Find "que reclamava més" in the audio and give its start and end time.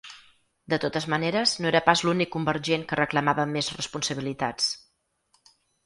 2.89-3.73